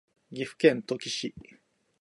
[0.31, 1.35] 岐阜県土岐市